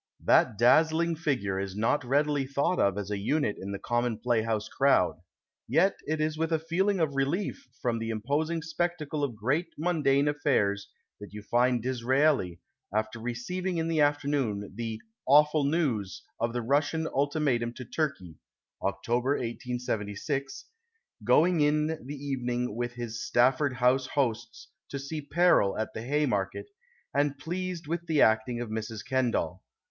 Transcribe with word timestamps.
That 0.25 0.57
dazzling 0.57 1.15
figure 1.17 1.59
is 1.59 1.75
not 1.75 2.03
readily 2.03 2.47
thought 2.47 2.79
of 2.79 2.97
as 2.97 3.11
a 3.11 3.19
unit 3.19 3.57
in 3.59 3.71
the 3.71 3.77
common 3.77 4.17
playhouse 4.17 4.67
crowd. 4.67 5.19
Yet 5.67 5.95
it 6.07 6.19
is 6.19 6.39
with 6.39 6.51
a 6.51 6.57
feeling 6.57 6.99
of 6.99 7.13
relief 7.15 7.67
from 7.83 7.99
the 7.99 8.09
im[)osing 8.09 8.63
spectacle 8.63 9.23
of 9.23 9.35
great 9.35 9.67
numdane 9.79 10.27
affairs 10.27 10.89
that 11.19 11.33
you 11.33 11.43
find 11.43 11.83
Disraeli, 11.83 12.59
after 12.91 13.19
receiving 13.19 13.77
in 13.77 13.87
the 13.89 14.01
afternoon 14.01 14.71
the'' 14.73 14.99
awful 15.37 15.65
news" 15.65 16.23
of 16.41 16.51
the 16.51 16.63
Russian 16.63 17.05
ultima 17.13 17.59
tum 17.59 17.71
to 17.73 17.85
Turkey 17.85 18.37
(October, 18.81 19.33
1876), 19.33 20.65
going 21.23 21.59
in 21.61 21.85
the 22.07 22.15
evening 22.17 22.75
with 22.75 22.93
his 22.93 23.23
Stafford 23.23 23.73
House 23.75 24.07
hosts 24.07 24.67
to 24.89 24.97
sec 24.97 25.29
Peril 25.29 25.77
at 25.77 25.93
the 25.93 26.01
Haymarket, 26.01 26.71
and 27.13 27.37
pleased 27.37 27.85
with 27.85 28.07
the 28.07 28.23
acting 28.23 28.59
of 28.59 28.69
Mrs. 28.69 29.05
Kendal. 29.05 29.61